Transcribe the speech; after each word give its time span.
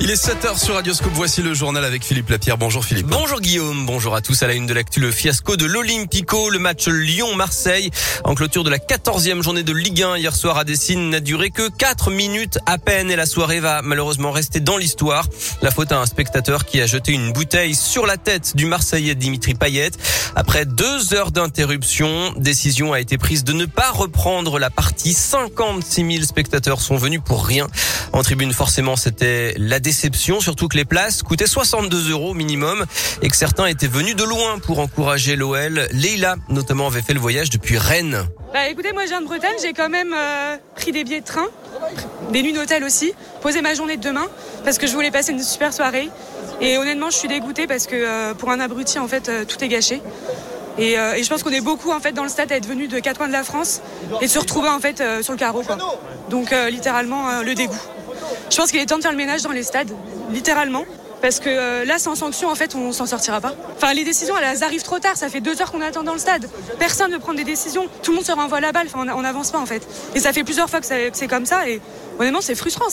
Il 0.00 0.10
est 0.10 0.22
7h 0.22 0.58
sur 0.58 0.74
Radioscope. 0.74 1.12
Voici 1.14 1.40
le 1.40 1.54
journal 1.54 1.84
avec 1.84 2.04
Philippe 2.04 2.28
Lapierre. 2.28 2.58
Bonjour 2.58 2.84
Philippe. 2.84 3.06
Bonjour 3.06 3.40
Guillaume. 3.40 3.86
Bonjour 3.86 4.16
à 4.16 4.20
tous. 4.20 4.42
À 4.42 4.48
la 4.48 4.54
une 4.54 4.66
de 4.66 4.74
l'actu, 4.74 4.98
le 4.98 5.12
fiasco 5.12 5.56
de 5.56 5.66
l'Olympico. 5.66 6.50
Le 6.50 6.58
match 6.58 6.88
Lyon-Marseille 6.88 7.92
en 8.24 8.34
clôture 8.34 8.64
de 8.64 8.70
la 8.70 8.78
14e 8.78 9.42
journée 9.42 9.62
de 9.62 9.72
Ligue 9.72 10.02
1 10.02 10.16
hier 10.16 10.34
soir 10.34 10.58
à 10.58 10.64
Dessine 10.64 11.10
n'a 11.10 11.20
duré 11.20 11.50
que 11.50 11.68
4 11.68 12.10
minutes 12.10 12.58
à 12.66 12.76
peine 12.76 13.08
et 13.08 13.14
la 13.16 13.24
soirée 13.24 13.60
va 13.60 13.82
malheureusement 13.82 14.32
rester 14.32 14.58
dans 14.58 14.76
l'histoire. 14.76 15.28
La 15.62 15.70
faute 15.70 15.92
à 15.92 16.00
un 16.00 16.06
spectateur 16.06 16.64
qui 16.64 16.80
a 16.80 16.86
jeté 16.86 17.12
une 17.12 17.32
bouteille 17.32 17.76
sur 17.76 18.04
la 18.04 18.16
tête 18.16 18.56
du 18.56 18.66
Marseillais 18.66 19.14
Dimitri 19.14 19.54
Payet. 19.54 19.92
Après 20.34 20.66
deux 20.66 21.14
heures 21.14 21.30
d'interruption, 21.30 22.32
décision 22.36 22.92
a 22.92 23.00
été 23.00 23.16
prise 23.16 23.44
de 23.44 23.52
ne 23.52 23.64
pas 23.64 23.92
reprendre 23.92 24.58
la 24.58 24.70
partie. 24.70 25.12
56 25.12 26.14
000 26.14 26.24
spectateurs 26.24 26.80
sont 26.80 26.96
venus 26.96 27.20
pour 27.24 27.46
rien. 27.46 27.68
En 28.12 28.22
tribune, 28.22 28.52
forcément, 28.52 28.96
c'était 28.96 29.54
la 29.56 29.80
déception, 29.84 30.40
surtout 30.40 30.66
que 30.66 30.76
les 30.76 30.86
places 30.86 31.22
coûtaient 31.22 31.46
62 31.46 32.10
euros 32.10 32.32
minimum 32.34 32.86
et 33.22 33.28
que 33.28 33.36
certains 33.36 33.66
étaient 33.66 33.86
venus 33.86 34.16
de 34.16 34.24
loin 34.24 34.58
pour 34.58 34.80
encourager 34.80 35.36
l'OL. 35.36 35.86
Leila, 35.92 36.36
notamment, 36.48 36.86
avait 36.88 37.02
fait 37.02 37.12
le 37.12 37.20
voyage 37.20 37.50
depuis 37.50 37.76
Rennes. 37.76 38.26
Bah 38.52 38.66
écoutez, 38.68 38.92
moi 38.92 39.02
je 39.02 39.08
viens 39.08 39.20
de 39.20 39.26
Bretagne, 39.26 39.56
j'ai 39.60 39.74
quand 39.74 39.90
même 39.90 40.14
euh, 40.16 40.56
pris 40.74 40.90
des 40.90 41.04
billets 41.04 41.20
de 41.20 41.26
train, 41.26 41.46
des 42.30 42.42
nuits 42.42 42.52
d'hôtel 42.54 42.82
aussi, 42.82 43.12
posé 43.42 43.60
ma 43.60 43.74
journée 43.74 43.96
de 43.96 44.02
demain 44.02 44.26
parce 44.64 44.78
que 44.78 44.86
je 44.86 44.94
voulais 44.94 45.10
passer 45.10 45.32
une 45.32 45.42
super 45.42 45.72
soirée. 45.72 46.08
Et 46.60 46.78
honnêtement, 46.78 47.10
je 47.10 47.16
suis 47.16 47.28
dégoûtée 47.28 47.66
parce 47.66 47.86
que 47.86 47.96
euh, 47.96 48.32
pour 48.32 48.50
un 48.50 48.60
abruti, 48.60 48.98
en 48.98 49.08
fait, 49.08 49.28
euh, 49.28 49.44
tout 49.44 49.62
est 49.62 49.68
gâché. 49.68 50.00
Et, 50.78 50.94
je 50.96 51.28
pense 51.28 51.44
qu'on 51.44 51.50
est 51.50 51.60
beaucoup 51.60 51.92
en 51.92 52.00
fait 52.00 52.12
dans 52.12 52.24
le 52.24 52.28
stade 52.28 52.50
à 52.50 52.56
être 52.56 52.66
venus 52.66 52.88
de 52.88 52.98
quatre 52.98 53.18
coins 53.18 53.28
de 53.28 53.32
la 53.32 53.44
France 53.44 53.80
et 54.20 54.26
se 54.26 54.40
retrouver 54.40 54.68
en 54.68 54.80
fait 54.80 55.00
sur 55.22 55.32
le 55.32 55.38
carreau. 55.38 55.62
Donc 56.30 56.52
littéralement 56.68 57.42
le 57.42 57.54
dégoût. 57.54 57.78
Je 58.54 58.60
pense 58.60 58.70
qu'il 58.70 58.78
est 58.78 58.86
temps 58.86 58.98
de 58.98 59.02
faire 59.02 59.10
le 59.10 59.16
ménage 59.16 59.42
dans 59.42 59.50
les 59.50 59.64
stades, 59.64 59.90
littéralement. 60.30 60.84
Parce 61.20 61.40
que 61.40 61.48
euh, 61.48 61.84
là, 61.84 61.98
sans 61.98 62.14
sanction, 62.14 62.48
en 62.48 62.54
fait, 62.54 62.76
on 62.76 62.92
s'en 62.92 63.04
sortira 63.04 63.40
pas. 63.40 63.52
Enfin, 63.74 63.92
les 63.94 64.04
décisions, 64.04 64.36
elles 64.38 64.62
arrivent 64.62 64.84
trop 64.84 65.00
tard. 65.00 65.16
Ça 65.16 65.28
fait 65.28 65.40
deux 65.40 65.60
heures 65.60 65.72
qu'on 65.72 65.80
attend 65.80 66.04
dans 66.04 66.12
le 66.12 66.20
stade. 66.20 66.48
Personne 66.78 67.10
ne 67.10 67.18
prend 67.18 67.34
des 67.34 67.42
décisions. 67.42 67.88
Tout 68.04 68.12
le 68.12 68.18
monde 68.18 68.24
se 68.24 68.30
renvoie 68.30 68.60
la 68.60 68.70
balle. 68.70 68.86
Enfin, 68.86 69.12
on 69.12 69.22
n'avance 69.22 69.50
pas, 69.50 69.58
en 69.58 69.66
fait. 69.66 69.84
Et 70.14 70.20
ça 70.20 70.32
fait 70.32 70.44
plusieurs 70.44 70.70
fois 70.70 70.80
que, 70.80 70.86
c'est 70.86 71.26
comme 71.26 71.46
ça. 71.46 71.68
Et 71.68 71.80
honnêtement, 72.20 72.42
c'est 72.42 72.54
frustrant. 72.54 72.90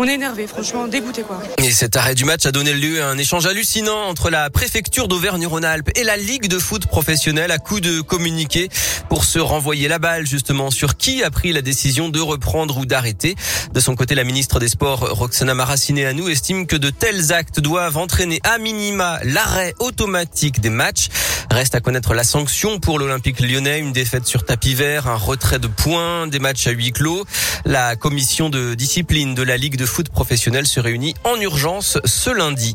On 0.00 0.06
est 0.06 0.14
énervé, 0.14 0.46
franchement, 0.46 0.86
dégoûté, 0.86 1.22
quoi. 1.22 1.42
Et 1.58 1.72
cet 1.72 1.96
arrêt 1.96 2.14
du 2.14 2.24
match 2.24 2.46
a 2.46 2.52
donné 2.52 2.72
lieu 2.72 3.02
à 3.02 3.08
un 3.08 3.18
échange 3.18 3.46
hallucinant 3.46 4.06
entre 4.06 4.30
la 4.30 4.48
préfecture 4.48 5.08
d'Auvergne-Rhône-Alpes 5.08 5.90
et 5.96 6.04
la 6.04 6.16
Ligue 6.16 6.46
de 6.46 6.60
foot 6.60 6.86
professionnelle 6.86 7.50
à 7.50 7.58
coup 7.58 7.80
de 7.80 8.00
communiqué 8.00 8.68
pour 9.08 9.24
se 9.24 9.40
renvoyer 9.40 9.88
la 9.88 9.98
balle 9.98 10.24
justement 10.24 10.70
sur 10.70 10.96
qui 10.96 11.24
a 11.24 11.32
pris 11.32 11.52
la 11.52 11.62
décision 11.62 12.10
de 12.10 12.20
reprendre 12.20 12.78
ou 12.78 12.86
d'arrêter. 12.86 13.34
De 13.72 13.80
son 13.80 13.96
côté, 13.96 14.14
la 14.14 14.22
ministre 14.22 14.60
des 14.60 14.68
Sports, 14.68 15.00
Roxana 15.00 15.54
Maracineanu, 15.54 16.30
estime 16.30 16.68
que 16.68 16.76
de 16.76 16.90
tels 16.90 17.32
actes 17.32 17.58
doivent 17.58 17.96
entraîner 17.96 18.38
à 18.44 18.58
minima 18.58 19.18
l'arrêt 19.24 19.74
automatique 19.80 20.60
des 20.60 20.70
matchs. 20.70 21.08
Reste 21.50 21.74
à 21.74 21.80
connaître 21.80 22.14
la 22.14 22.24
sanction 22.24 22.78
pour 22.78 23.00
l'Olympique 23.00 23.40
lyonnais, 23.40 23.80
une 23.80 23.92
défaite 23.92 24.26
sur 24.26 24.44
tapis 24.44 24.74
vert, 24.74 25.08
un 25.08 25.16
retrait 25.16 25.58
de 25.58 25.66
points, 25.66 26.28
des 26.28 26.38
matchs 26.38 26.68
à 26.68 26.70
huis 26.70 26.92
clos. 26.92 27.24
La 27.64 27.96
commission 27.96 28.48
de 28.48 28.74
discipline 28.74 29.34
de 29.34 29.42
la 29.42 29.56
Ligue 29.56 29.76
de 29.76 29.87
foot 29.88 30.08
professionnel 30.10 30.66
se 30.66 30.78
réunit 30.80 31.14
en 31.24 31.40
urgence 31.40 31.98
ce 32.04 32.30
lundi. 32.30 32.74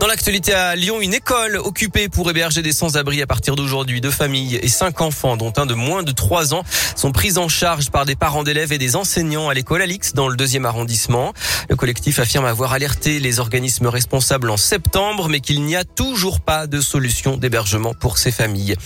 Dans 0.00 0.06
l'actualité 0.06 0.54
à 0.54 0.76
Lyon, 0.76 1.02
une 1.02 1.12
école 1.12 1.58
occupée 1.58 2.08
pour 2.08 2.30
héberger 2.30 2.62
des 2.62 2.72
sans-abri 2.72 3.20
à 3.20 3.26
partir 3.26 3.54
d'aujourd'hui. 3.54 4.00
Deux 4.00 4.10
familles 4.10 4.58
et 4.62 4.68
cinq 4.68 5.02
enfants, 5.02 5.36
dont 5.36 5.52
un 5.58 5.66
de 5.66 5.74
moins 5.74 6.02
de 6.02 6.10
trois 6.10 6.54
ans, 6.54 6.64
sont 6.96 7.12
pris 7.12 7.36
en 7.36 7.48
charge 7.48 7.90
par 7.90 8.06
des 8.06 8.16
parents 8.16 8.42
d'élèves 8.42 8.72
et 8.72 8.78
des 8.78 8.96
enseignants 8.96 9.50
à 9.50 9.54
l'école 9.54 9.82
Alix 9.82 10.14
dans 10.14 10.28
le 10.28 10.36
deuxième 10.36 10.64
arrondissement. 10.64 11.34
Le 11.68 11.76
collectif 11.76 12.18
affirme 12.18 12.46
avoir 12.46 12.72
alerté 12.72 13.20
les 13.20 13.40
organismes 13.40 13.88
responsables 13.88 14.48
en 14.48 14.56
septembre, 14.56 15.28
mais 15.28 15.40
qu'il 15.40 15.62
n'y 15.64 15.76
a 15.76 15.84
toujours 15.84 16.40
pas 16.40 16.66
de 16.66 16.80
solution 16.80 17.36
d'hébergement 17.36 17.92
pour 17.92 18.16
ces 18.16 18.32
familles. 18.32 18.76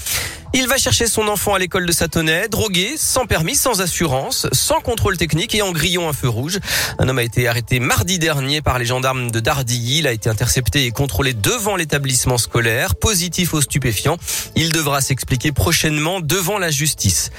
Il 0.56 0.69
va 0.69 0.76
chercher 0.76 1.08
son 1.08 1.26
enfant 1.26 1.54
à 1.54 1.58
l'école 1.58 1.84
de 1.84 1.91
Satonnet, 1.91 2.48
drogué, 2.48 2.94
sans 2.96 3.26
permis, 3.26 3.56
sans 3.56 3.81
assurance, 3.81 4.46
sans 4.52 4.81
contrôle 4.81 5.16
technique 5.16 5.52
et 5.56 5.62
en 5.62 5.72
grillant 5.72 6.08
un 6.08 6.12
feu 6.12 6.28
rouge. 6.28 6.60
Un 7.00 7.08
homme 7.08 7.19
a 7.19 7.25
été 7.25 7.48
arrêté 7.48 7.81
mardi 7.81 8.20
dernier 8.20 8.62
par 8.62 8.78
les 8.78 8.84
gendarmes 8.84 9.32
de 9.32 9.41
Dardilly. 9.41 9.98
Il 9.98 10.06
a 10.06 10.12
été 10.12 10.31
intercepté 10.31 10.86
et 10.86 10.92
contrôlé 11.04 11.34
devant 11.34 11.76
l'établissement 11.76 12.38
scolaire, 12.38 12.94
positif 12.94 13.53
aux 13.53 13.60
stupéfiants. 13.60 14.16
Il 14.56 14.72
devra 14.72 15.03
s'expliquer 15.03 15.53
prochainement 15.53 16.20
devant 16.20 16.56
la 16.56 16.70
justice. 16.70 17.31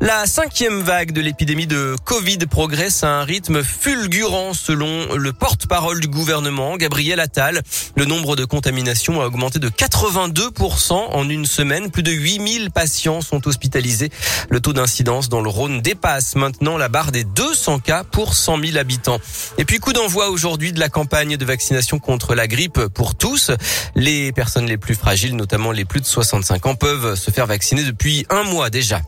La 0.00 0.26
cinquième 0.26 0.80
vague 0.80 1.12
de 1.12 1.20
l'épidémie 1.20 1.68
de 1.68 1.94
Covid 2.04 2.38
progresse 2.50 3.04
à 3.04 3.20
un 3.20 3.22
rythme 3.22 3.62
fulgurant 3.62 4.54
selon 4.54 5.14
le 5.14 5.32
porte-parole 5.32 6.00
du 6.00 6.08
gouvernement, 6.08 6.76
Gabriel 6.76 7.20
Attal. 7.20 7.62
Le 7.96 8.06
nombre 8.06 8.34
de 8.34 8.44
contaminations 8.44 9.20
a 9.20 9.26
augmenté 9.26 9.60
de 9.60 9.68
82% 9.68 10.92
en 10.92 11.28
une 11.28 11.46
semaine. 11.46 11.92
Plus 11.92 12.02
de 12.02 12.10
8000 12.10 12.72
patients 12.72 13.20
sont 13.20 13.46
hospitalisés. 13.46 14.10
Le 14.48 14.58
taux 14.58 14.72
d'incidence 14.72 15.28
dans 15.28 15.42
le 15.42 15.48
Rhône 15.48 15.80
dépasse 15.80 16.34
maintenant 16.34 16.76
la 16.76 16.88
barre 16.88 17.12
des 17.12 17.22
200 17.22 17.78
cas 17.78 18.02
pour 18.02 18.34
100 18.34 18.58
000 18.58 18.78
habitants. 18.78 19.20
Et 19.58 19.64
puis 19.64 19.78
coup 19.78 19.92
d'envoi 19.92 20.30
aujourd'hui 20.30 20.72
de 20.72 20.80
la 20.80 20.88
campagne 20.88 21.36
de 21.36 21.44
vaccination 21.44 22.00
contre 22.00 22.34
la 22.34 22.48
grippe 22.48 22.80
pour 22.88 23.11
tous. 23.14 23.50
Les 23.94 24.32
personnes 24.32 24.66
les 24.66 24.78
plus 24.78 24.94
fragiles, 24.94 25.36
notamment 25.36 25.72
les 25.72 25.84
plus 25.84 26.00
de 26.00 26.06
65 26.06 26.66
ans, 26.66 26.74
peuvent 26.74 27.14
se 27.14 27.30
faire 27.30 27.46
vacciner 27.46 27.84
depuis 27.84 28.26
un 28.30 28.42
mois 28.44 28.70
déjà. 28.70 29.00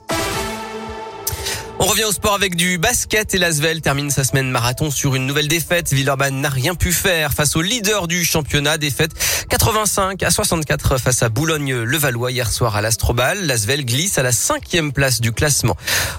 On 1.80 1.86
revient 1.86 2.04
au 2.04 2.12
sport 2.12 2.34
avec 2.34 2.54
du 2.54 2.78
basket 2.78 3.34
et 3.34 3.38
l'Asvel 3.38 3.80
termine 3.80 4.08
sa 4.08 4.22
semaine 4.22 4.48
marathon 4.48 4.92
sur 4.92 5.16
une 5.16 5.26
nouvelle 5.26 5.48
défaite. 5.48 5.92
Villeurbanne 5.92 6.40
n'a 6.40 6.48
rien 6.48 6.76
pu 6.76 6.92
faire 6.92 7.32
face 7.32 7.56
au 7.56 7.62
leader 7.62 8.06
du 8.06 8.24
championnat. 8.24 8.78
Défaite 8.78 9.10
85 9.50 10.22
à 10.22 10.30
64 10.30 10.98
face 10.98 11.22
à 11.24 11.28
Boulogne-Levallois 11.30 12.30
hier 12.30 12.50
soir 12.52 12.76
à 12.76 12.80
l'Astrobal. 12.80 13.44
L'Asvel 13.46 13.84
glisse 13.84 14.18
à 14.18 14.22
la 14.22 14.30
cinquième 14.30 14.92
place 14.92 15.20
du 15.20 15.32
classement. 15.32 15.76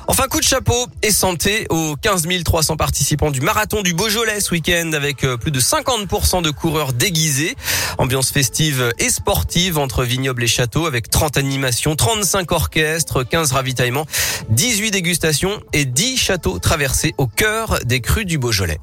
Enfin, 0.07 0.27
coup 0.27 0.39
de 0.39 0.45
chapeau 0.45 0.87
et 1.01 1.11
santé 1.11 1.67
aux 1.69 1.95
15 1.95 2.27
300 2.43 2.75
participants 2.75 3.31
du 3.31 3.39
marathon 3.39 3.81
du 3.81 3.93
Beaujolais 3.93 4.41
ce 4.41 4.51
week-end 4.51 4.91
avec 4.93 5.23
euh, 5.23 5.37
plus 5.37 5.51
de 5.51 5.61
50% 5.61 6.41
de 6.41 6.51
coureurs 6.51 6.91
déguisés. 6.91 7.55
Ambiance 7.97 8.29
festive 8.29 8.91
et 8.99 9.09
sportive 9.09 9.77
entre 9.77 10.03
vignobles 10.03 10.43
et 10.43 10.47
châteaux 10.47 10.85
avec 10.85 11.09
30 11.09 11.37
animations, 11.37 11.95
35 11.95 12.51
orchestres, 12.51 13.23
15 13.23 13.53
ravitaillements, 13.53 14.05
18 14.49 14.91
dégustations 14.91 15.44
et 15.73 15.85
10 15.85 16.17
châteaux 16.17 16.59
traversés 16.59 17.13
au 17.17 17.27
cœur 17.27 17.79
des 17.85 18.01
crues 18.01 18.25
du 18.25 18.37
Beaujolais. 18.37 18.79